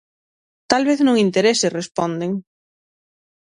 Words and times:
Tal 0.71 0.83
vez 0.89 0.99
non 1.03 1.21
interese, 1.25 1.73
responden. 1.79 2.31